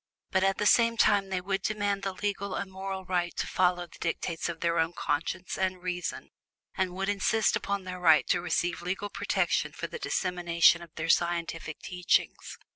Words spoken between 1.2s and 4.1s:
they would demand the legal and moral right to follow the